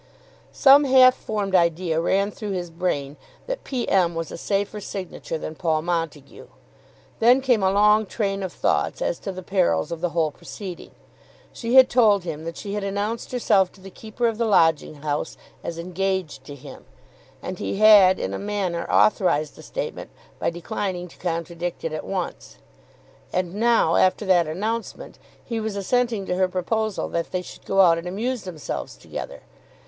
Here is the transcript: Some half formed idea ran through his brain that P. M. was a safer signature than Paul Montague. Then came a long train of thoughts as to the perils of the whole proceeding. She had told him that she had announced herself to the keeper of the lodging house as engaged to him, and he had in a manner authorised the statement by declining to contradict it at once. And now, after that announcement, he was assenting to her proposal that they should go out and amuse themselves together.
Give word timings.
Some 0.51 0.85
half 0.85 1.13
formed 1.13 1.53
idea 1.53 2.01
ran 2.01 2.31
through 2.31 2.53
his 2.53 2.71
brain 2.71 3.17
that 3.45 3.63
P. 3.63 3.87
M. 3.87 4.15
was 4.15 4.31
a 4.31 4.35
safer 4.39 4.81
signature 4.81 5.37
than 5.37 5.53
Paul 5.53 5.83
Montague. 5.83 6.47
Then 7.19 7.39
came 7.39 7.61
a 7.61 7.69
long 7.69 8.07
train 8.07 8.41
of 8.41 8.51
thoughts 8.51 8.99
as 8.99 9.19
to 9.19 9.31
the 9.31 9.43
perils 9.43 9.91
of 9.91 10.01
the 10.01 10.09
whole 10.09 10.31
proceeding. 10.31 10.89
She 11.53 11.75
had 11.75 11.87
told 11.87 12.23
him 12.23 12.45
that 12.45 12.57
she 12.57 12.73
had 12.73 12.83
announced 12.83 13.31
herself 13.31 13.71
to 13.73 13.79
the 13.81 13.91
keeper 13.91 14.25
of 14.27 14.39
the 14.39 14.45
lodging 14.45 15.03
house 15.03 15.37
as 15.63 15.77
engaged 15.77 16.45
to 16.45 16.55
him, 16.55 16.85
and 17.39 17.59
he 17.59 17.77
had 17.77 18.17
in 18.17 18.33
a 18.33 18.39
manner 18.39 18.89
authorised 18.89 19.55
the 19.55 19.61
statement 19.61 20.09
by 20.39 20.49
declining 20.49 21.09
to 21.09 21.17
contradict 21.17 21.83
it 21.83 21.93
at 21.93 22.07
once. 22.07 22.57
And 23.31 23.53
now, 23.53 23.97
after 23.97 24.25
that 24.25 24.47
announcement, 24.47 25.19
he 25.45 25.59
was 25.59 25.75
assenting 25.75 26.25
to 26.25 26.33
her 26.37 26.47
proposal 26.47 27.07
that 27.09 27.31
they 27.31 27.43
should 27.43 27.65
go 27.65 27.81
out 27.81 27.99
and 27.99 28.07
amuse 28.07 28.45
themselves 28.45 28.95
together. 28.97 29.43